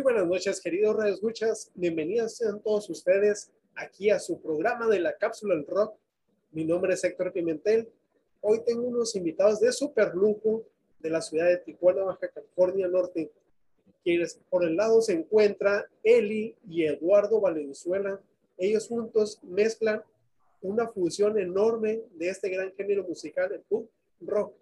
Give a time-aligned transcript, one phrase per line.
[0.00, 1.70] Muy buenas noches, queridos radioescuchas.
[1.74, 5.94] Bienvenidos sean todos ustedes aquí a su programa de la Cápsula del Rock.
[6.52, 7.86] Mi nombre es Héctor Pimentel.
[8.40, 10.64] Hoy tengo unos invitados de super lujo
[11.00, 13.30] de la ciudad de Tijuana, Baja California Norte,
[14.02, 18.18] quienes por el lado se encuentra Eli y Eduardo Valenzuela.
[18.56, 20.02] Ellos juntos mezclan
[20.62, 23.90] una fusión enorme de este gran género musical, el punk
[24.22, 24.54] rock.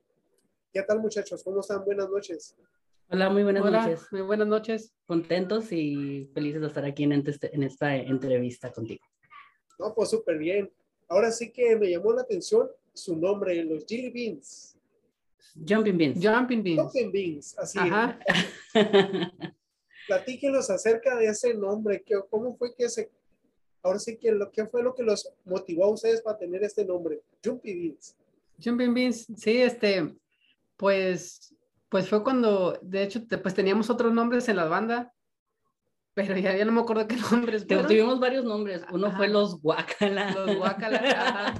[0.73, 1.45] ¿Qué tal muchachos?
[1.45, 1.85] ¿Cómo están?
[1.85, 2.57] Buenas noches.
[3.11, 4.07] Hola, muy buenas Hola, noches.
[4.11, 4.93] muy buenas noches.
[5.07, 9.05] Contentos y felices de estar aquí en, este- en esta entrevista contigo.
[9.79, 10.71] No, pues súper bien.
[11.09, 14.77] Ahora sí que me llamó la atención su nombre, los Jelly Beans.
[15.67, 16.19] Jumping Beans.
[16.27, 16.83] Jumping Beans.
[16.83, 17.79] Token Beans, así.
[17.79, 18.19] Ajá.
[20.07, 22.03] Platíquenos acerca de ese nombre.
[22.05, 23.11] ¿qué- ¿Cómo fue que se...
[23.83, 26.85] Ahora sí que lo que fue lo que los motivó a ustedes para tener este
[26.85, 28.17] nombre, Jumpy Beans.
[28.63, 29.27] Jumping Beans.
[29.37, 30.15] Sí, este,
[30.77, 31.55] pues,
[31.89, 35.13] pues fue cuando, de hecho, te- pues teníamos otros nombres en la banda,
[36.15, 37.87] pero ya, ya no me acuerdo qué nombres fueron.
[37.87, 38.83] Tuvimos varios nombres.
[38.93, 39.17] Uno Ajá.
[39.17, 40.33] fue los Guacala.
[40.33, 41.55] Los Guacala.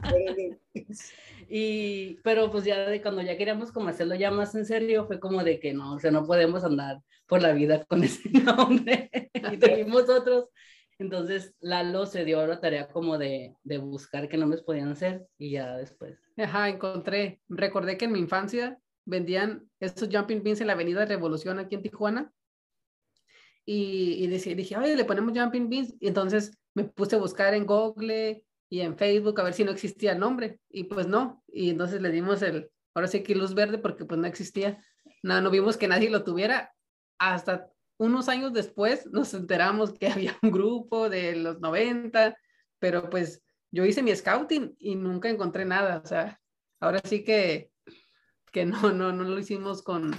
[1.49, 5.19] Y, pero pues ya de cuando ya queríamos como hacerlo ya más en serio, fue
[5.19, 9.11] como de que no, o sea, no podemos andar por la vida con ese nombre.
[9.33, 10.47] y tuvimos otros.
[10.99, 15.53] Entonces Lalo se dio la tarea como de, de buscar qué nombres podían ser y
[15.53, 16.19] ya después.
[16.37, 17.41] Ajá, encontré.
[17.49, 18.79] Recordé que en mi infancia
[19.09, 22.33] vendían estos Jumping Beans en la Avenida Revolución aquí en Tijuana.
[23.65, 25.95] Y, y dije, dije, oye, le ponemos Jumping Beans.
[26.01, 29.71] Y entonces me puse a buscar en Google y en Facebook a ver si no
[29.71, 30.61] existía el nombre.
[30.69, 31.43] Y pues no.
[31.49, 34.83] Y entonces le dimos el, ahora sí que luz verde porque pues no existía.
[35.23, 36.73] No, no vimos que nadie lo tuviera.
[37.19, 42.37] Hasta unos años después nos enteramos que había un grupo de los 90,
[42.79, 46.01] pero pues yo hice mi scouting y nunca encontré nada.
[46.05, 46.41] O sea,
[46.81, 47.71] ahora sí que,
[48.53, 50.13] que no, no, no lo hicimos con,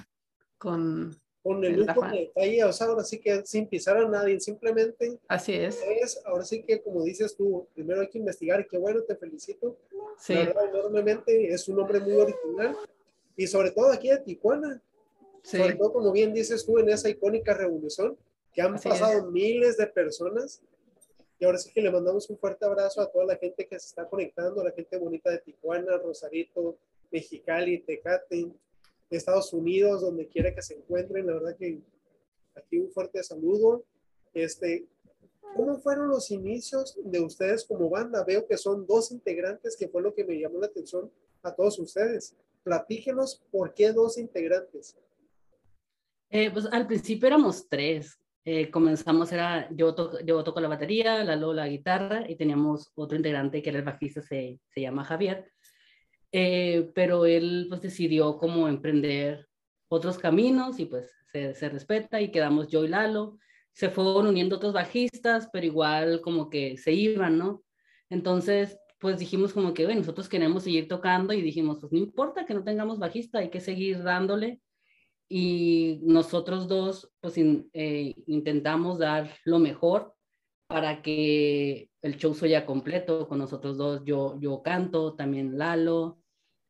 [0.57, 4.39] con, Con el lujo de detalle, o sea, ahora sí que sin pisar a nadie,
[4.39, 5.81] simplemente así es.
[6.01, 9.77] es, ahora sí que como dices tú, primero hay que investigar qué bueno, te felicito.
[10.17, 12.75] Sí, La verdad, enormemente, es un nombre muy original
[13.35, 14.81] y sobre todo aquí de Tijuana,
[15.43, 18.17] sí, sobre todo como bien dices tú en esa icónica revolución,
[18.53, 20.61] que han Así pasado miles de personas.
[21.39, 23.87] Y ahora sí que le mandamos un fuerte abrazo a toda la gente que se
[23.87, 26.77] está conectando, a la gente bonita de Tijuana, Rosarito,
[27.11, 28.51] Mexicali, Tecate,
[29.09, 31.79] Estados Unidos, donde quiera que se encuentren, la verdad que
[32.55, 33.83] aquí un fuerte saludo.
[34.33, 34.85] Este,
[35.55, 38.23] ¿Cómo fueron los inicios de ustedes como banda?
[38.23, 41.11] Veo que son dos integrantes, que fue lo que me llamó la atención
[41.41, 42.35] a todos ustedes.
[42.63, 44.95] Platíquenos por qué dos integrantes.
[46.29, 48.19] Eh, pues al principio éramos tres.
[48.45, 53.17] Eh, comenzamos, era, yo, to- yo toco la batería, Lalo la guitarra y teníamos otro
[53.17, 55.51] integrante que era el bajista, se, se llama Javier.
[56.31, 59.47] Eh, pero él pues decidió como emprender
[59.89, 63.37] otros caminos y pues se, se respeta y quedamos yo y Lalo.
[63.73, 67.63] Se fueron uniendo otros bajistas, pero igual como que se iban, ¿no?
[68.09, 72.45] Entonces, pues dijimos como que, bueno, nosotros queremos seguir tocando y dijimos, pues no importa
[72.45, 74.59] que no tengamos bajista, hay que seguir dándole
[75.29, 80.15] y nosotros dos pues in- eh, intentamos dar lo mejor
[80.67, 84.01] para que el show sea completo con nosotros dos.
[84.05, 86.18] Yo, yo canto, también Lalo,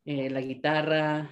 [0.09, 1.29] eh, la guitarra.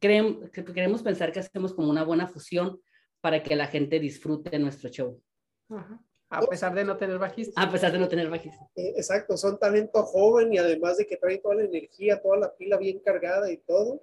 [0.00, 2.80] Creem- que- queremos pensar que hacemos como una buena fusión
[3.20, 5.20] para que la gente disfrute nuestro show,
[5.68, 6.00] Ajá.
[6.30, 7.60] a pesar de no tener bajista.
[7.60, 8.64] a pesar de no tener bajista.
[8.76, 12.54] Eh, exacto, son talento joven y además de que traen toda la energía, toda la
[12.56, 14.02] pila bien cargada y todo.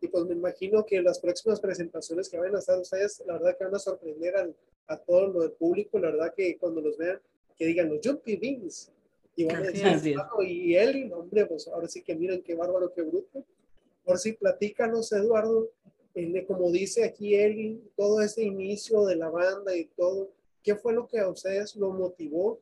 [0.00, 3.56] Y pues me imagino que las próximas presentaciones que vayan a estar ustedes, la verdad
[3.58, 6.96] que van a sorprender al, a todo lo del público, la verdad que cuando los
[6.96, 7.20] vean,
[7.56, 8.90] que digan los Jumpy Beans.
[9.36, 9.48] Y.
[9.48, 9.62] "Ah,
[10.42, 13.44] y no, hombre, pues ahora sí que miren qué bárbaro, qué bruto.
[14.06, 15.70] Ahora sí, platícanos, Eduardo,
[16.46, 20.30] como dice aquí Eli, todo este inicio de la banda y todo,
[20.62, 22.60] ¿qué fue lo que a ustedes lo motivó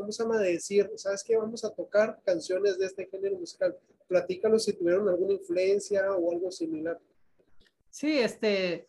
[0.00, 0.38] ¿cómo se llama?
[0.38, 1.36] De decir, ¿sabes qué?
[1.36, 3.76] Vamos a tocar canciones de este género musical.
[4.08, 6.98] Platícanos si tuvieron alguna influencia o algo similar.
[7.90, 8.86] Sí, este,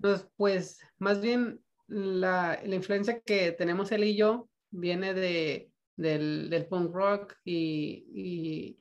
[0.00, 5.69] pues, pues más bien la, la influencia que tenemos él y yo viene de,
[6.00, 8.78] del, del punk rock y, y,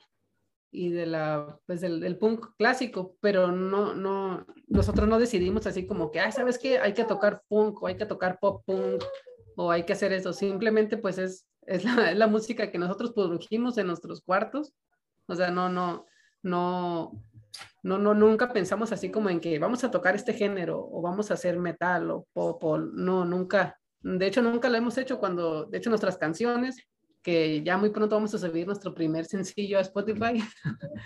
[0.71, 5.85] y de la, pues del, del punk clásico, pero no, no, nosotros no decidimos así
[5.85, 6.79] como que, ah, ¿sabes qué?
[6.79, 9.03] Hay que tocar punk o hay que tocar pop punk
[9.55, 10.31] o hay que hacer eso.
[10.31, 14.73] Simplemente pues es, es la, es la música que nosotros produjimos en nuestros cuartos.
[15.27, 16.05] O sea, no, no,
[16.41, 17.11] no,
[17.83, 21.29] no, no, nunca pensamos así como en que vamos a tocar este género o vamos
[21.29, 23.77] a hacer metal o pop o no, nunca.
[24.01, 26.77] De hecho, nunca lo hemos hecho cuando, de hecho, nuestras canciones,
[27.29, 30.43] que ya muy pronto vamos a subir nuestro primer sencillo a Spotify,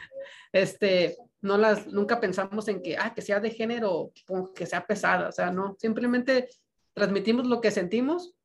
[0.54, 4.14] este, no las, nunca pensamos en que, ah, que sea de género,
[4.56, 6.48] que sea pesada, o sea, no, simplemente
[6.94, 8.36] transmitimos lo que sentimos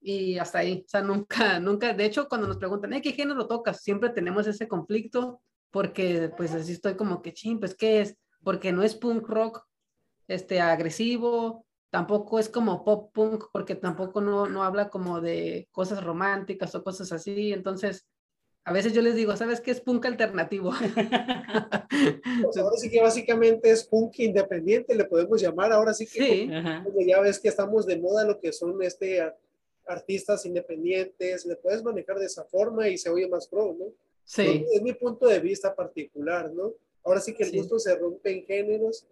[0.00, 0.84] y hasta ahí.
[0.86, 3.82] O sea, nunca, nunca, de hecho, cuando nos preguntan, ¿eh, ¿qué género tocas?
[3.82, 8.16] Siempre tenemos ese conflicto porque pues así estoy como que, ching, pues, ¿qué es?
[8.42, 9.66] Porque no es punk rock
[10.28, 16.02] este, agresivo, tampoco es como pop punk porque tampoco no, no habla como de cosas
[16.02, 17.52] románticas o cosas así.
[17.52, 18.06] Entonces,
[18.64, 20.72] a veces yo les digo, ¿sabes qué es punk alternativo?
[22.42, 25.72] Pues ahora sí que básicamente es punk independiente, le podemos llamar.
[25.72, 26.48] Ahora sí que
[27.06, 29.22] ya ves que estamos de moda lo que son este
[29.86, 33.86] artistas independientes, le puedes manejar de esa forma y se oye más pro, ¿no?
[34.24, 34.66] Sí.
[34.72, 36.74] Es, mi punto de vista particular, ¿no?
[37.04, 39.06] Ahora sí que el gusto se rompe en géneros.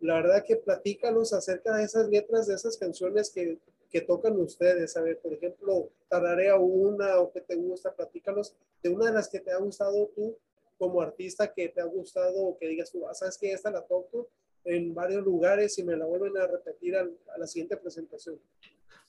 [0.00, 3.58] La verdad que platícalos acerca de esas letras, de esas canciones que
[3.90, 4.96] que tocan ustedes.
[4.96, 9.28] A ver, por ejemplo, tararea una o que te gusta, platícalos de una de las
[9.28, 10.36] que te ha gustado tú
[10.76, 13.82] como artista, que te ha gustado o que digas tú, ah, sabes que esta la
[13.82, 14.28] toco
[14.64, 18.38] en varios lugares y me la vuelven a repetir a la siguiente presentación.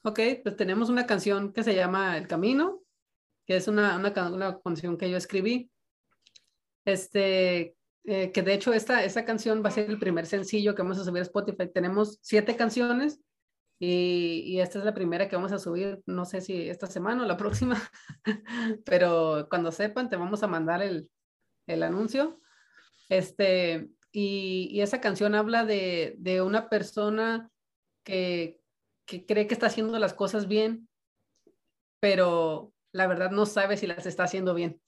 [0.04, 2.82] Ok, pues tenemos una canción que se llama El Camino,
[3.46, 5.70] que es una, una, una canción que yo escribí.
[6.86, 7.76] Este,
[8.06, 11.00] eh, que de hecho esta, esta canción va a ser el primer sencillo que vamos
[11.00, 11.70] a subir a Spotify.
[11.72, 13.20] Tenemos siete canciones
[13.80, 17.26] y, esta es la primera que vamos a subir, no sé si esta semana o
[17.26, 17.82] la próxima,
[18.86, 21.10] pero cuando sepan te vamos a mandar el,
[21.68, 22.42] el anuncio.
[23.08, 27.50] Este, y, y, esa canción habla de, de una persona
[28.04, 28.60] que,
[29.06, 30.90] que, cree que está haciendo las cosas bien,
[32.02, 34.82] pero la verdad no sabe si las está haciendo bien.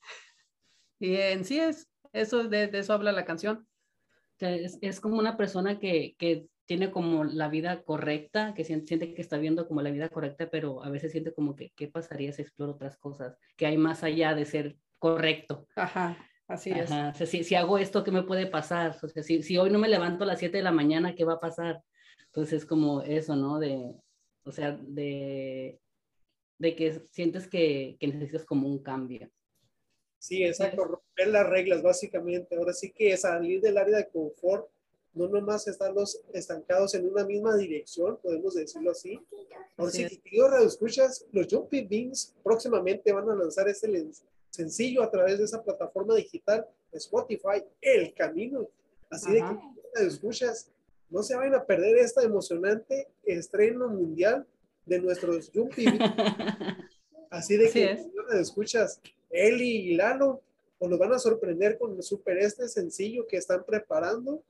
[0.99, 3.67] Y en sí es, eso, de, de eso habla la canción.
[4.39, 9.21] Es, es como una persona que, que tiene como la vida correcta, que siente, que
[9.21, 12.41] está viendo como la vida correcta, pero a veces siente como que, ¿qué pasaría si
[12.41, 13.37] exploro otras cosas?
[13.57, 15.67] Que hay más allá de ser correcto.
[15.75, 16.17] Ajá,
[16.47, 16.85] así es.
[16.85, 18.97] O sea, si, si, hago esto, ¿qué me puede pasar?
[19.03, 21.25] O sea, si, si hoy no me levanto a las 7 de la mañana, ¿qué
[21.25, 21.83] va a pasar?
[22.27, 23.59] Entonces es como eso, ¿no?
[23.59, 23.93] De,
[24.45, 25.77] o sea, de,
[26.57, 29.29] de que sientes que, que necesitas como un cambio.
[30.21, 32.55] Sí, exacto, romper las reglas básicamente.
[32.55, 34.69] Ahora sí que salir del área de confort
[35.15, 35.65] no nomás
[35.95, 39.19] los estancados en una misma dirección, podemos decirlo así.
[39.77, 43.89] Ahora sí, Radio escuchas, los Jumpy Beans próximamente van a lanzar este
[44.51, 48.69] sencillo a través de esa plataforma digital Spotify, El Camino.
[49.09, 50.69] Así de que escuchas,
[51.09, 54.45] no se vayan a perder esta emocionante estreno mundial
[54.85, 55.99] de nuestros Jumpy Beans.
[57.31, 58.05] Así de que,
[58.39, 59.01] escuchas,
[59.31, 60.41] Eli y Lalo,
[60.77, 64.43] pues nos van a sorprender con el super este sencillo que están preparando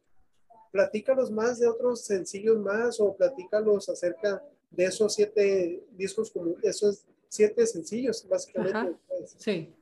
[0.72, 6.32] platícalos más de otros sencillos más o platícalos acerca de esos siete discos,
[6.64, 8.98] esos siete sencillos, básicamente.
[9.38, 9.74] Sí.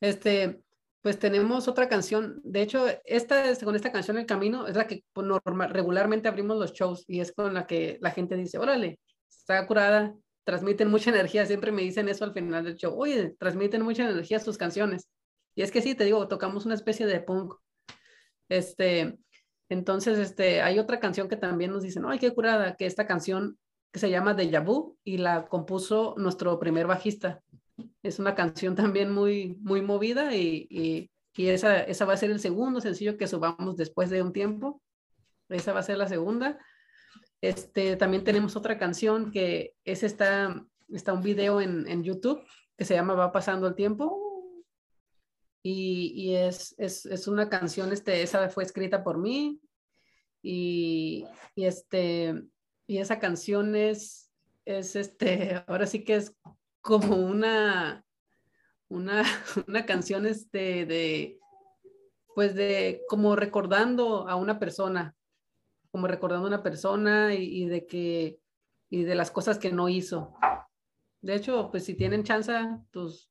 [0.00, 0.60] Este,
[1.02, 2.40] pues tenemos otra canción.
[2.42, 6.72] De hecho, esta, con esta canción El Camino es la que normal, regularmente abrimos los
[6.72, 8.98] shows y es con la que la gente dice, órale,
[9.28, 10.14] está curada,
[10.44, 11.46] transmiten mucha energía.
[11.46, 12.94] Siempre me dicen eso al final del show.
[12.96, 15.08] Oye, transmiten mucha energía sus canciones.
[15.54, 17.54] Y es que sí, te digo, tocamos una especie de punk.
[18.48, 19.18] Este,
[19.68, 23.58] entonces, este, hay otra canción que también nos dicen, ay, qué curada, que esta canción
[23.92, 27.42] que se llama Deja Vu y la compuso nuestro primer bajista.
[28.02, 32.38] Es una canción también muy, muy movida y, y, esa, esa va a ser el
[32.38, 34.80] segundo sencillo que subamos después de un tiempo.
[35.48, 36.58] Esa va a ser la segunda.
[37.44, 42.42] Este, también tenemos otra canción que es esta, está un video en, en YouTube
[42.74, 44.18] que se llama Va pasando el tiempo.
[45.62, 49.60] Y, es, es, es, una canción, este, esa fue escrita por mí.
[50.42, 52.34] Y, y, este,
[52.86, 54.30] y esa canción es,
[54.64, 56.34] es este, ahora sí que es
[56.80, 58.06] como una,
[58.88, 59.22] una,
[59.68, 61.38] una canción este, de,
[62.34, 65.14] pues de, como recordando a una persona,
[65.94, 68.40] como recordando a una persona y, y de que,
[68.90, 70.34] y de las cosas que no hizo.
[71.22, 72.52] De hecho, pues si tienen chance,
[72.90, 73.30] pues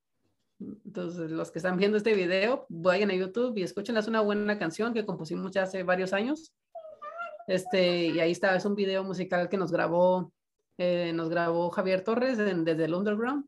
[0.86, 4.58] entonces, los que están viendo este video, vayan a YouTube y escuchen, es una buena
[4.58, 6.54] canción que compusimos ya hace varios años.
[7.48, 10.32] Este, y ahí está, es un video musical que nos grabó,
[10.78, 13.44] eh, nos grabó Javier Torres desde el Underground.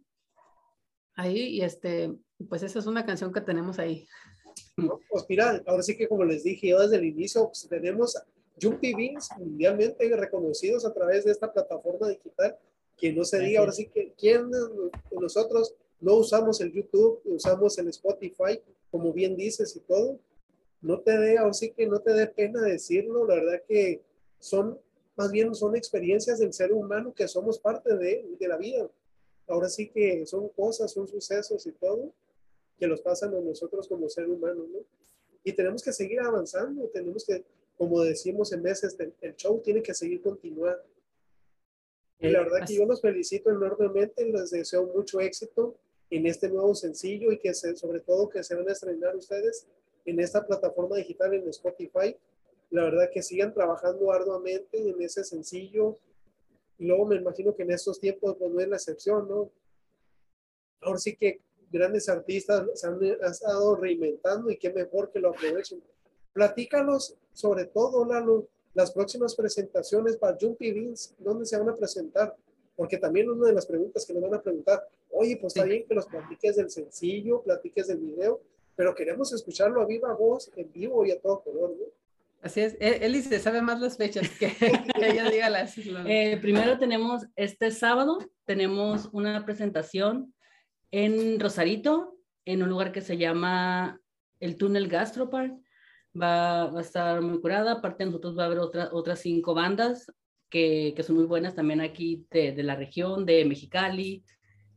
[1.16, 2.14] Ahí, y este,
[2.50, 4.06] pues esa es una canción que tenemos ahí.
[5.10, 8.22] pues mira, ahora sí que como les dije yo desde el inicio, pues tenemos
[8.62, 12.58] Jumpy Beans mundialmente reconocidos a través de esta plataforma digital.
[12.98, 14.60] Que no se diga ahora sí que quién de
[15.20, 20.18] nosotros no usamos el YouTube, usamos el Spotify, como bien dices y todo.
[20.82, 24.02] No te dé, o sí que no te dé pena decirlo, la verdad que
[24.40, 24.80] son,
[25.18, 28.90] más bien son experiencias del ser humano que somos parte de, de la vida.
[29.48, 32.14] Ahora sí que son cosas, son sucesos y todo
[32.78, 34.80] que los pasan a nosotros como ser humano, ¿no?
[35.44, 37.44] Y tenemos que seguir avanzando, tenemos que,
[37.78, 40.84] como decimos en veces, el show tiene que seguir continuando.
[42.20, 45.78] Y la verdad que yo los felicito enormemente, les deseo mucho éxito
[46.10, 49.68] en este nuevo sencillo y que se, sobre todo que se van a estrenar ustedes
[50.06, 52.16] en esta plataforma digital en Spotify.
[52.70, 56.00] La verdad que sigan trabajando arduamente en ese sencillo.
[56.78, 59.52] Y luego me imagino que en estos tiempos pues no es la excepción, ¿no?
[60.82, 61.42] Ahora sí que
[61.72, 65.84] grandes artistas se han estado reinventando y qué mejor que lo aprovechen.
[66.34, 72.36] Platícanos sobre todo, Lalo, las próximas presentaciones para Jumpy Beans, ¿dónde se van a presentar?
[72.76, 75.86] Porque también una de las preguntas que nos van a preguntar, oye, pues está bien
[75.88, 78.42] que los platiques del sencillo, platiques del video,
[78.76, 81.86] pero queremos escucharlo a viva voz, en vivo y a todo color, ¿no?
[82.42, 84.52] Así es, Eli se sabe más las fechas que
[85.02, 85.76] ella diga las.
[85.78, 90.34] Eh, primero tenemos este sábado, tenemos una presentación
[90.92, 92.16] en Rosarito,
[92.46, 94.00] en un lugar que se llama
[94.40, 95.56] el Túnel Gastropar.
[96.20, 97.74] Va, a estar muy curada.
[97.74, 100.12] Aparte, de nosotros va a haber otra, otras cinco bandas
[100.50, 104.24] que, que, son muy buenas también aquí de, la región, de Mexicali,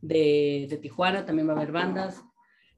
[0.00, 2.23] de, Tijuana, también va a haber bandas.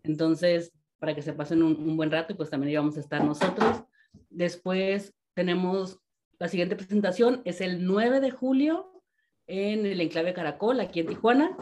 [0.03, 3.85] Entonces, para que se pasen un, buen rato, pues también íbamos a estar nosotros.
[4.29, 5.99] Después tenemos
[6.39, 9.03] la siguiente presentación, es el 9 de julio
[9.47, 11.57] en el Enclave Caracol, aquí en Tijuana.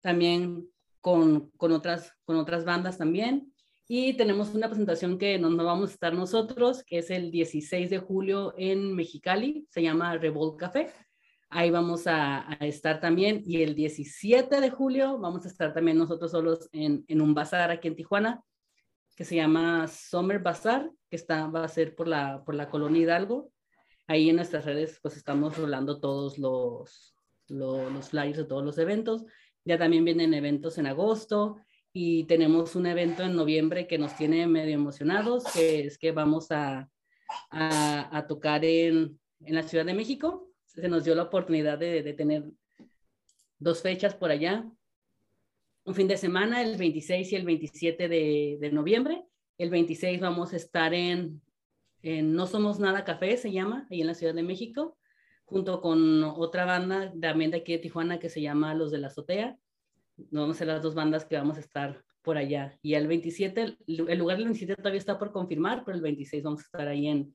[0.00, 0.68] También
[1.00, 3.51] con, con, otras, con otras bandas también.
[3.88, 7.90] Y tenemos una presentación que no, no vamos a estar nosotros, que es el 16
[7.90, 10.90] de julio en Mexicali, se llama Revolt Café.
[11.50, 13.42] Ahí vamos a, a, estar también.
[13.44, 17.70] Y el 17 de julio vamos a estar también nosotros solos en, en un bazar
[17.70, 18.42] aquí en Tijuana,
[19.16, 23.02] que se llama Summer Bazar, que está, va a ser por la, por la colonia
[23.02, 23.52] Hidalgo.
[24.06, 27.14] Ahí en nuestras redes pues estamos rolando todos los,
[27.48, 29.24] los, los flyers de todos los eventos.
[29.64, 31.58] Ya también vienen eventos en agosto
[31.92, 36.50] y tenemos un evento en noviembre que nos tiene medio emocionados, que es que vamos
[36.50, 36.90] a,
[37.50, 40.50] a, tocar en, en, la Ciudad de México.
[40.64, 42.44] Se nos dio la oportunidad de, de, tener
[43.58, 44.64] dos fechas por allá.
[45.84, 49.24] Un fin de semana, el 26 y el 27 de, de noviembre.
[49.58, 51.42] El 26 vamos a estar en,
[52.02, 54.96] en No Somos Nada Café, se llama, ahí en la Ciudad de México
[55.52, 59.08] junto con otra banda también de aquí de Tijuana que se llama Los de la
[59.08, 59.58] Azotea.
[60.16, 62.78] Vamos a ser las dos bandas que vamos a estar por allá.
[62.82, 66.60] Y el 27, el lugar del 27 todavía está por confirmar, pero el 26 vamos
[66.60, 67.34] a estar ahí en,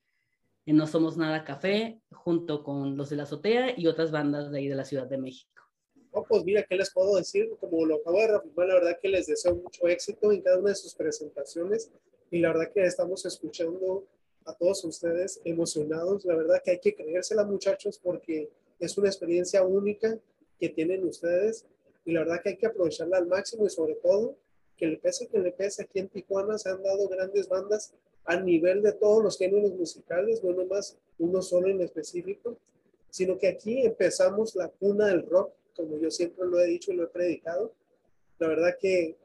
[0.66, 4.60] en No Somos Nada Café, junto con Los de la Azotea y otras bandas de
[4.60, 5.64] ahí de la Ciudad de México.
[6.12, 7.50] Oh, pues mira, ¿qué les puedo decir?
[7.60, 10.70] Como lo acabo de reafirmar, la verdad que les deseo mucho éxito en cada una
[10.70, 11.92] de sus presentaciones
[12.32, 14.06] y la verdad que estamos escuchando
[14.46, 16.26] a todos ustedes emocionados.
[16.26, 20.18] La verdad que hay que creérsela, muchachos, porque es una experiencia única
[20.60, 21.66] que tienen ustedes
[22.08, 24.38] y la verdad que hay que aprovecharla al máximo y sobre todo
[24.78, 28.40] que le pese que le pese aquí en Tijuana se han dado grandes bandas a
[28.40, 32.58] nivel de todos los géneros musicales, no nomás uno solo en específico,
[33.10, 36.96] sino que aquí empezamos la cuna del rock, como yo siempre lo he dicho y
[36.96, 37.74] lo he predicado.
[38.40, 39.18] La verdad que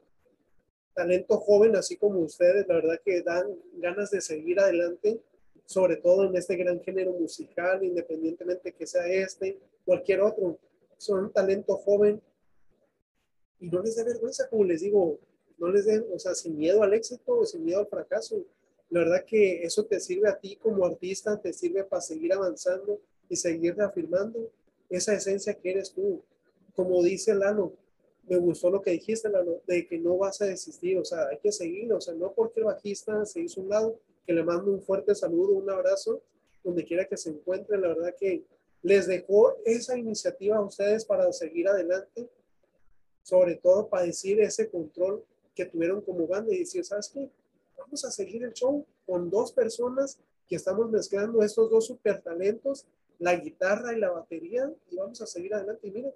[0.93, 3.47] talento joven, así como ustedes, la verdad que dan
[3.77, 5.21] ganas de seguir adelante,
[5.65, 10.57] sobre todo en este gran género musical, independientemente que sea este, cualquier otro.
[10.97, 12.21] Son talento joven
[13.63, 15.17] y no les dé vergüenza, como les digo,
[15.57, 18.43] no les den, o sea, sin miedo al éxito o sin miedo al fracaso.
[18.89, 22.99] La verdad que eso te sirve a ti como artista, te sirve para seguir avanzando
[23.29, 24.51] y seguir reafirmando
[24.89, 26.21] esa esencia que eres tú.
[26.75, 27.71] Como dice Lalo,
[28.27, 29.29] me gustó lo que dijiste,
[29.65, 32.59] de que no vas a desistir, o sea, hay que seguir, o sea, no porque
[32.59, 36.21] el bajista se hizo un lado, que le mando un fuerte saludo, un abrazo,
[36.65, 38.43] donde quiera que se encuentre, la verdad que
[38.81, 42.27] les dejó esa iniciativa a ustedes para seguir adelante,
[43.23, 45.23] sobre todo para decir ese control
[45.55, 47.29] que tuvieron como banda y decir, ¿sabes qué?
[47.77, 52.85] Vamos a seguir el show con dos personas que estamos mezclando estos dos super talentos,
[53.19, 55.87] la guitarra y la batería, y vamos a seguir adelante.
[55.87, 56.13] Y miren,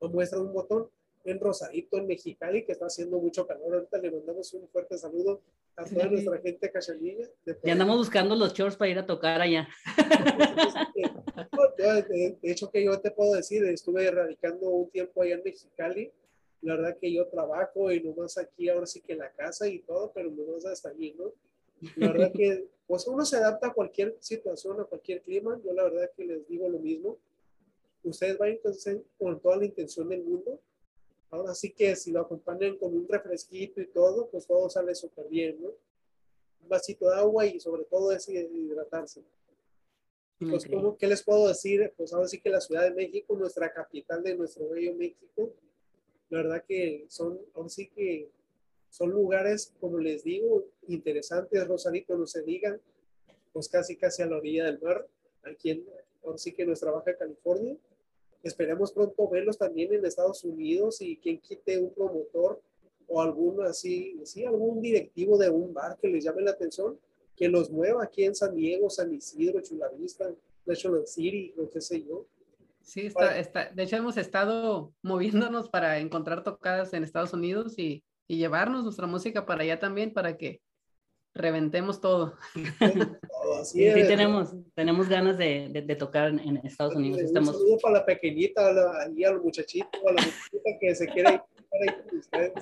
[0.00, 0.88] nos muestra un botón
[1.24, 3.74] en Rosarito, en Mexicali, que está haciendo mucho calor.
[3.74, 5.40] Ahorita le mandamos un fuerte saludo
[5.76, 7.28] a toda nuestra gente cachanilla.
[7.62, 9.68] Y andamos buscando los shorts para ir a tocar allá.
[11.98, 16.12] de, hecho, que yo te puedo decir, estuve radicando un tiempo allá en Mexicali.
[16.62, 19.80] La verdad que yo trabajo y nomás aquí, ahora sí que en la casa y
[19.80, 21.32] todo, pero nomás hasta allí, ¿no?
[21.96, 25.60] La verdad que, pues uno se adapta a cualquier situación, a cualquier clima.
[25.64, 27.18] Yo la verdad que les digo lo mismo
[28.04, 30.60] ustedes vayan entonces con toda la intención del mundo.
[31.34, 35.26] Ahora sí que si lo acompañan con un refresquito y todo, pues todo sale súper
[35.26, 35.70] bien, ¿no?
[36.62, 39.20] Un vasito de agua y sobre todo es hidratarse.
[40.38, 41.92] Pues, ¿cómo, ¿qué les puedo decir?
[41.96, 45.50] Pues ahora sí que la Ciudad de México, nuestra capital de nuestro bello México,
[46.30, 48.30] la verdad que son, ahora sí que
[48.88, 52.80] son lugares, como les digo, interesantes, Rosarito, no se digan,
[53.52, 55.08] pues casi casi a la orilla del mar,
[55.42, 55.84] aquí en,
[56.22, 57.76] ahora sí que nuestra Baja California,
[58.44, 62.60] esperemos pronto verlos también en Estados Unidos y quien quite un promotor
[63.06, 66.98] o algún así, sí, algún directivo de un bar que les llame la atención,
[67.36, 70.30] que los mueva aquí en San Diego, San Isidro, Chula Vista,
[70.66, 72.26] National City, lo que sé yo.
[72.80, 78.04] Sí, está, está, de hecho hemos estado moviéndonos para encontrar tocadas en Estados Unidos y,
[78.28, 80.60] y llevarnos nuestra música para allá también para que
[81.34, 82.34] reventemos todo.
[83.64, 87.20] sí, tenemos, tenemos ganas de, de, tocar en, Estados Unidos.
[87.20, 87.56] Un Estamos...
[87.56, 91.40] saludo para la pequeñita, a la, al muchachito, a la muchachita que se quiere ir
[92.08, 92.52] con ustedes.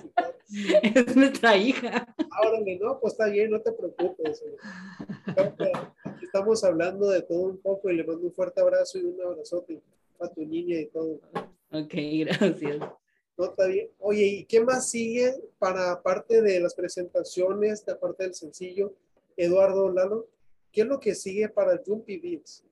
[0.83, 2.14] Es nuestra hija.
[2.31, 4.45] Ahora no, pues está bien, no te preocupes.
[6.05, 9.21] Aquí estamos hablando de todo un poco y le mando un fuerte abrazo y un
[9.23, 9.81] abrazote
[10.21, 11.21] a tu niña y todo.
[11.71, 12.81] Ok, gracias.
[13.37, 13.91] No, está bien.
[13.99, 18.95] Oye, ¿y qué más sigue para parte de las presentaciones, de parte del sencillo?
[19.37, 20.29] Eduardo Lalo,
[20.71, 22.65] ¿qué es lo que sigue para Jumpy Beats?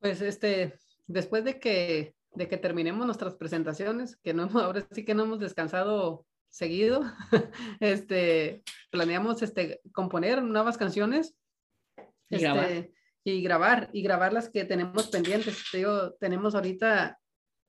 [0.00, 0.74] Pues este,
[1.06, 5.40] después de que, de que terminemos nuestras presentaciones, que no ahora sí que no hemos
[5.40, 7.02] descansado seguido,
[7.80, 11.34] este, planeamos este, componer nuevas canciones
[12.28, 12.70] y, grabar.
[12.70, 12.94] Este,
[13.24, 15.56] y grabar, y grabar las que tenemos pendientes.
[16.18, 17.20] tenemos ahorita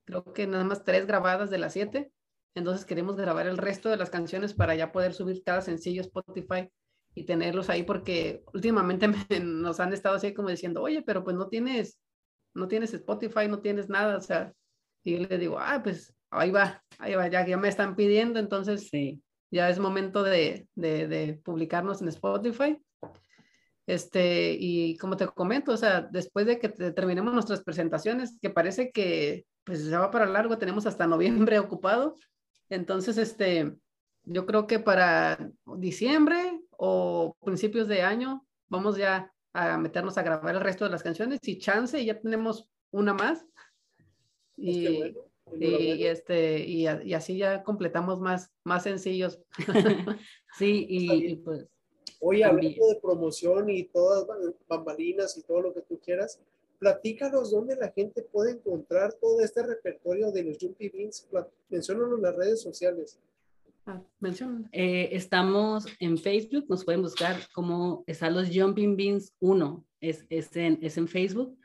[0.05, 2.11] creo que nada más tres grabadas de las siete.
[2.55, 6.05] Entonces queremos grabar el resto de las canciones para ya poder subir cada sencillo a
[6.05, 6.69] Spotify
[7.15, 9.07] y tenerlos ahí porque últimamente
[9.43, 11.99] nos han estado así como diciendo, oye, pero pues no tienes,
[12.53, 14.53] no tienes Spotify, no tienes nada, o sea,
[15.03, 18.39] y yo le digo, ah, pues ahí va, ahí va, ya, ya me están pidiendo,
[18.39, 22.77] entonces sí, ya es momento de, de, de publicarnos en Spotify.
[23.85, 28.91] Este, y como te comento, o sea, después de que terminemos nuestras presentaciones, que parece
[28.91, 32.15] que pues ya va para largo, tenemos hasta noviembre ocupado.
[32.69, 33.75] Entonces, este,
[34.23, 40.55] yo creo que para diciembre o principios de año vamos ya a meternos a grabar
[40.55, 43.45] el resto de las canciones y chance, ya tenemos una más.
[44.55, 45.13] Y,
[45.59, 49.39] y, este, y, así ya completamos más, más sencillos.
[50.57, 51.67] sí, y, pues.
[52.25, 54.25] Oye, hablando de promoción y todas
[54.69, 56.39] bambalinas y todo lo que tú quieras,
[56.79, 61.27] platícanos dónde la gente puede encontrar todo este repertorio de los Jumpy Beans.
[61.67, 63.19] Menciónalo en las redes sociales.
[63.85, 64.01] Ah,
[64.71, 70.55] eh, estamos en Facebook, nos pueden buscar como están los Jumping Beans 1, es, es,
[70.55, 71.57] en, es en Facebook.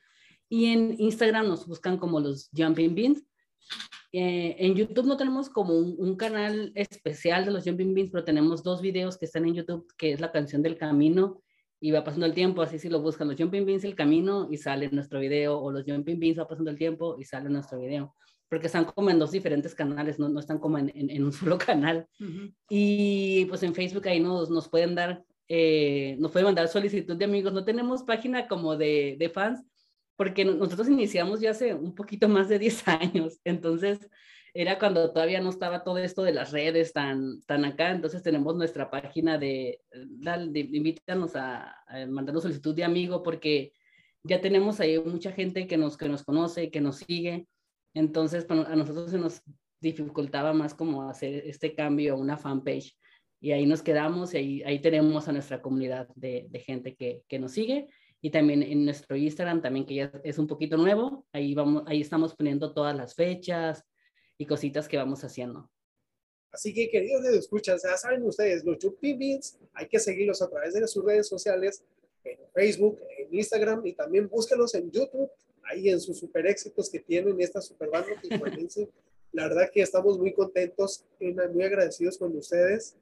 [0.48, 3.22] Y en Instagram nos buscan como los Jumping Beans.
[4.12, 8.24] Eh, en YouTube no tenemos como un, un, canal especial de los Jumping Beans, pero
[8.24, 11.42] tenemos dos videos que están en YouTube, que es la canción del camino
[11.80, 14.56] y va pasando el tiempo, así si lo buscan los Jumping Beans el camino y
[14.56, 18.14] sale nuestro video, o los Jumping Beans va pasando el tiempo y sale nuestro video,
[18.48, 21.56] porque están como en dos diferentes canales, no, no están como en, en, un solo
[21.58, 22.06] canal.
[22.68, 27.24] Y pues en Facebook ahí nos, nos pueden dar, eh, nos pueden mandar solicitud de
[27.24, 29.64] amigos, no tenemos página como de, de fans,
[30.18, 34.10] porque nosotros iniciamos ya hace un poquito más de 10 años, entonces
[34.52, 38.56] era cuando todavía no estaba todo esto de las redes tan, tan acá, entonces tenemos
[38.56, 43.72] nuestra página de, de, invítanos a, a, mandarnos solicitud de amigo porque
[44.24, 47.46] ya tenemos ahí mucha gente que nos, que nos conoce, que nos sigue,
[47.94, 49.42] entonces a nosotros se nos
[49.80, 52.96] dificultaba más como hacer este cambio a una fanpage
[53.40, 57.22] y ahí nos quedamos y ahí, ahí tenemos a nuestra comunidad de, de gente que,
[57.28, 57.86] que nos sigue
[58.20, 62.00] y también en nuestro Instagram también que ya es un poquito nuevo, ahí vamos, ahí
[62.00, 63.84] estamos poniendo todas las fechas,
[64.38, 65.68] y cositas que vamos haciendo.
[66.52, 70.48] Así que, queridos de escuchas, ya saben ustedes, los Jumping Beats, hay que seguirlos a
[70.48, 71.84] través de sus redes sociales,
[72.24, 75.30] en Facebook, en Instagram y también búsquenlos en YouTube,
[75.64, 78.08] ahí en sus super éxitos que tienen esta super banda
[79.32, 82.96] La verdad que estamos muy contentos y muy agradecidos con ustedes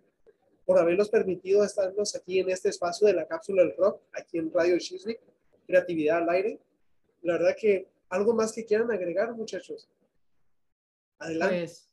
[0.66, 4.52] por habernos permitido estarnos aquí en este espacio de la cápsula del rock, aquí en
[4.52, 5.20] Radio Chiswick,
[5.66, 6.60] Creatividad al Aire.
[7.22, 9.88] La verdad que algo más que quieran agregar, muchachos.
[11.18, 11.58] Adelante.
[11.58, 11.90] Pues,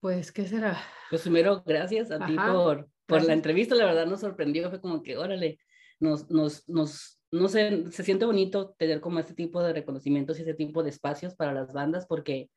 [0.00, 0.78] pues, ¿qué será?
[1.08, 3.76] Pues primero, gracias a ti por, por la entrevista.
[3.76, 4.68] La verdad nos sorprendió.
[4.68, 5.60] Fue como que, órale,
[6.00, 10.42] nos, nos, nos, no sé, se siente bonito tener como este tipo de reconocimientos y
[10.42, 12.50] ese tipo de espacios para las bandas porque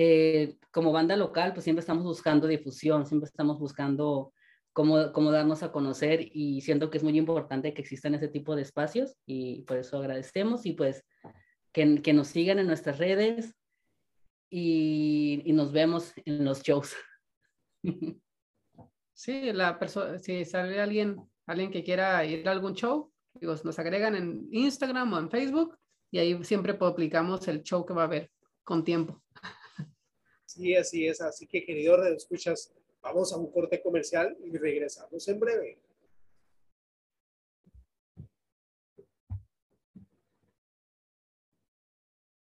[0.00, 4.32] eh, como banda local, pues siempre estamos buscando difusión, siempre estamos buscando
[4.72, 8.54] cómo, cómo darnos a conocer y siento que es muy importante que existan ese tipo
[8.54, 11.04] de espacios y por eso agradecemos y pues
[11.72, 13.56] que, que nos sigan en nuestras redes,
[14.50, 16.94] y, y nos vemos en los shows.
[19.12, 23.76] Sí, la persona, si sale alguien, alguien que quiera ir a algún show, digo, nos
[23.80, 25.76] agregan en Instagram o en Facebook
[26.12, 28.30] y ahí siempre publicamos el show que va a haber
[28.62, 29.20] con tiempo.
[30.58, 31.20] Sí, así es.
[31.20, 35.78] Así que, querido de escuchas, vamos a un corte comercial y regresamos en breve.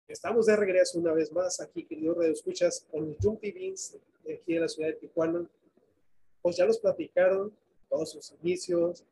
[0.07, 4.53] Estamos de regreso una vez más aquí, queridos Escuchas, con los Jumpy Beans de aquí
[4.53, 5.49] de la ciudad de Tijuana.
[6.43, 7.51] Pues ya los platicaron
[7.89, 9.03] todos sus inicios,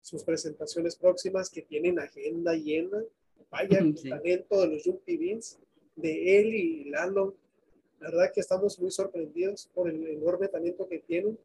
[0.00, 3.02] sus presentaciones próximas que tienen agenda llena.
[3.50, 5.58] Vaya el talento de los Jumpy Beans,
[5.96, 7.34] de él y Lalo.
[8.00, 11.38] La verdad que estamos muy sorprendidos por el enorme talento que tienen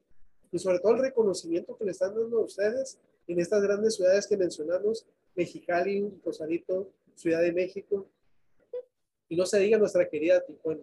[0.52, 4.28] y sobre todo el reconocimiento que le están dando a ustedes en estas grandes ciudades
[4.28, 8.06] que mencionamos, Mexicali, Rosarito, Ciudad de México,
[9.30, 10.82] y no se diga nuestra querida Tijuana.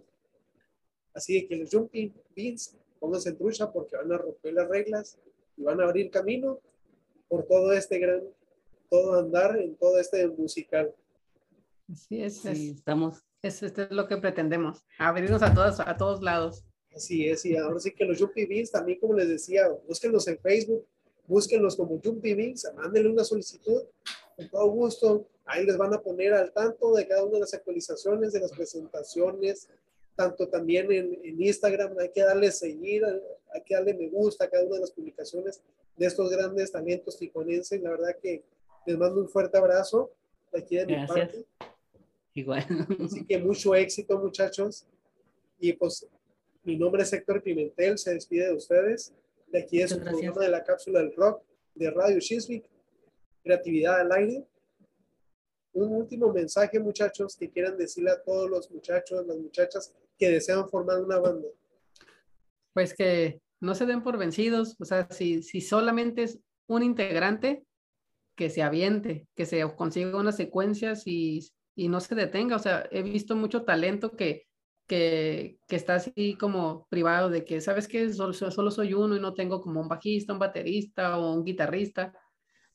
[1.13, 5.19] Así que los Jumping Beans, pónganse en trucha porque van a romper las reglas
[5.55, 6.59] y van a abrir camino
[7.27, 8.23] por todo este gran,
[8.89, 10.95] todo andar en todo este musical.
[11.91, 13.23] Así es, estamos.
[13.41, 16.63] Es, este es lo que pretendemos, abrirnos a todos, a todos lados.
[16.93, 20.39] Así es, y ahora sí que los Jumpy Beans, también como les decía, búsquenlos en
[20.39, 20.85] Facebook,
[21.27, 23.83] búsquenlos como Jumpy Beans, mándenle una solicitud,
[24.35, 27.55] con todo gusto, Ahí les van a poner al tanto de cada una de las
[27.55, 29.67] actualizaciones, de las presentaciones,
[30.15, 31.97] tanto también en, Instagram.
[31.97, 33.03] Hay que darle seguir,
[33.51, 35.59] hay que darle me gusta a cada una de las publicaciones
[35.97, 37.81] de estos grandes talentos tijuanenses.
[37.81, 38.43] La verdad que
[38.85, 40.11] les mando un fuerte abrazo
[40.51, 41.45] de aquí de mi parte.
[42.39, 42.65] Igual.
[43.03, 44.85] Así que mucho éxito, muchachos.
[45.59, 46.07] Y pues
[46.63, 49.13] mi nombre es Héctor Pimentel, se despide de ustedes.
[49.47, 51.43] De aquí es un programa de la cápsula del rock
[51.75, 52.65] de Radio Chiswick.
[53.43, 54.45] Creatividad al aire
[55.73, 60.67] un último mensaje, muchachos, que quieran decirle a todos los muchachos, las muchachas que desean
[60.69, 61.47] formar una banda.
[62.73, 67.63] Pues que no se den por vencidos, o sea, si, si solamente es un integrante,
[68.35, 72.57] que se aviente, que se consiga unas secuencias y, y no se detenga.
[72.57, 74.47] O sea, he visto mucho talento que,
[74.85, 78.11] que, que, está así como privado de que, ¿sabes qué?
[78.11, 82.13] Solo, solo soy uno y no tengo como un bajista, un baterista o un guitarrista.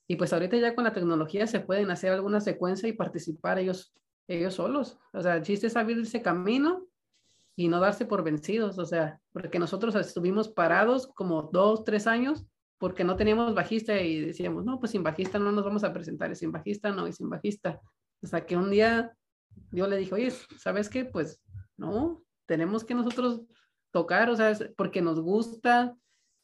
[0.06, 3.92] Y pues ahorita ya con la tecnología se pueden hacer alguna secuencia y participar ellos,
[4.26, 4.98] ellos solos.
[5.12, 6.86] O sea, el chiste es abrir ese camino
[7.56, 8.78] y no darse por vencidos.
[8.78, 12.46] O sea, porque nosotros estuvimos parados como dos, tres años
[12.78, 16.30] porque no teníamos bajista y decíamos, no, pues sin bajista no nos vamos a presentar,
[16.30, 17.80] y sin bajista no, y sin bajista.
[18.24, 19.16] Sea, que un día
[19.70, 21.04] yo le dije, oye, ¿sabes qué?
[21.04, 21.40] Pues
[21.76, 23.42] no, tenemos que nosotros
[23.90, 25.96] tocar, o sea, porque nos gusta,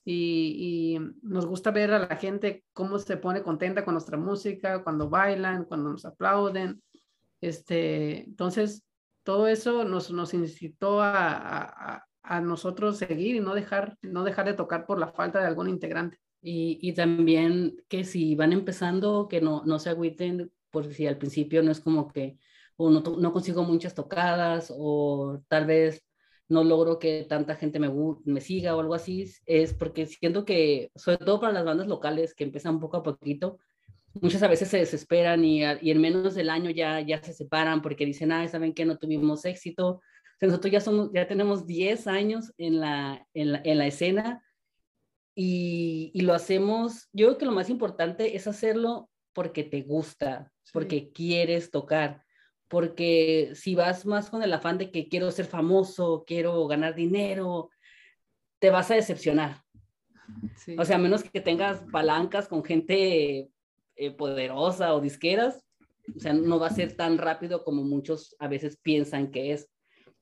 [0.05, 5.09] y, nos gusta ver a la gente cómo se pone contenta con nuestra música, cuando
[5.09, 6.83] bailan, cuando nos aplauden.
[7.41, 8.85] Este, entonces,
[9.25, 14.55] todo eso nos, nos incitó a, a, nosotros seguir y no dejar, no dejar de
[14.55, 16.19] tocar por la falta de algún integrante.
[16.43, 21.19] Y, y también que si van empezando, que no, no se agüiten, por si al
[21.19, 22.39] principio no es como que
[22.77, 26.03] o no, no consigo muchas tocadas o tal vez
[26.51, 27.91] no logro que tanta gente me,
[28.25, 32.35] me siga o algo así, es porque siento que, sobre todo para las bandas locales
[32.35, 33.59] que empiezan poco a poquito,
[34.15, 37.83] muchas a veces se desesperan y, y en menos del año ya, ya se separan
[37.83, 40.01] porque dicen, ah, saben que no tuvimos éxito.
[40.41, 44.43] nosotros ya, somos, ya tenemos 10 años en la, en la, en la escena
[45.37, 50.53] y, y, lo hacemos, yo creo que lo más importante es hacerlo porque te gusta,
[50.73, 52.25] porque quieres tocar
[52.71, 57.69] porque si vas más con el afán de que quiero ser famoso, quiero ganar dinero,
[58.61, 59.65] te vas a decepcionar.
[60.79, 63.51] O sea, a menos que tengas palancas con gente
[63.97, 65.65] eh, poderosa o disqueras,
[66.15, 69.69] o sea, no va a ser tan rápido como muchos a veces piensan que es.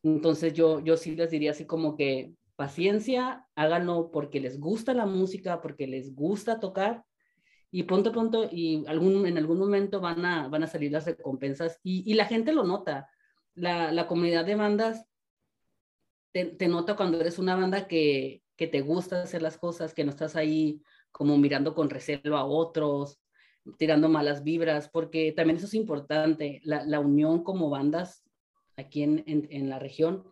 [0.03, 5.05] Entonces yo, yo sí les diría así como que paciencia, háganlo porque les gusta la
[5.05, 7.05] música, porque les gusta tocar
[7.71, 11.79] y pronto, pronto, y algún, en algún momento van a, van a salir las recompensas
[11.83, 13.11] y, y la gente lo nota.
[13.55, 15.05] La, la comunidad de bandas
[16.33, 20.05] te, te, nota cuando eres una banda que, que te gusta hacer las cosas, que
[20.05, 23.21] no estás ahí como mirando con recelo a otros,
[23.77, 28.23] tirando malas vibras, porque también eso es importante, la, la unión como bandas
[28.77, 30.25] aquí en, en, en la región,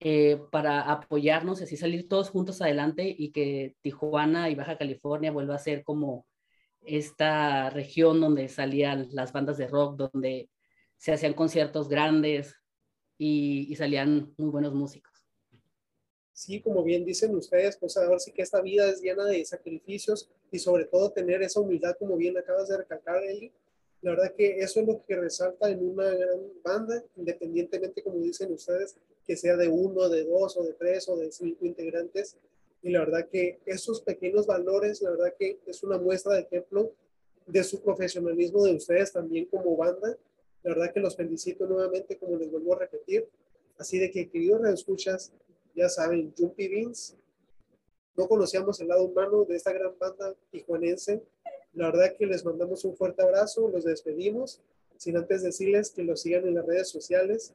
[0.00, 5.30] eh, para apoyarnos y así salir todos juntos adelante y que Tijuana y Baja California
[5.30, 6.26] vuelva a ser como
[6.82, 10.48] esta región donde salían las bandas de rock, donde
[10.96, 12.54] se hacían conciertos grandes
[13.16, 15.12] y, salían muy buenos músicos.
[16.32, 20.30] Sí, como bien dicen ustedes, pues ahora sí que esta vida es llena de sacrificios
[20.50, 23.52] y sobre todo tener esa humildad, como bien acabas de recalcar, Eli.
[24.02, 28.52] La verdad que eso es lo que resalta en una gran banda, independientemente, como dicen
[28.52, 32.38] ustedes, que sea de uno, de dos o de tres o de cinco integrantes,
[32.82, 36.92] y la verdad que esos pequeños valores, la verdad que es una muestra de ejemplo
[37.46, 40.16] de su profesionalismo de ustedes también como banda.
[40.62, 43.28] La verdad que los felicito nuevamente, como les vuelvo a repetir.
[43.76, 45.32] Así de que, queridos escuchas,
[45.74, 47.16] ya saben, Jumpy Beans,
[48.16, 51.22] no conocíamos el lado humano de esta gran banda tijuanense.
[51.72, 54.60] La verdad que les mandamos un fuerte abrazo, los despedimos
[55.00, 57.54] sin antes decirles que los sigan en las redes sociales,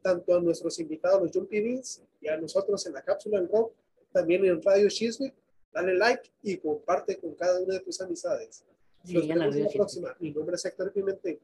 [0.00, 3.72] tanto a nuestros invitados, los Jumpy Beans, y a nosotros en la cápsula del rock,
[4.14, 5.34] también en Radio Chiswick.
[5.72, 8.64] Dale like y comparte con cada una de tus amistades.
[9.08, 10.16] Nos vemos en la próxima.
[10.20, 11.40] Mi nombre es Héctor Pimentel.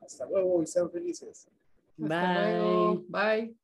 [0.00, 1.46] Hasta luego y sean felices.
[1.98, 3.04] Bye.
[3.08, 3.56] Bye.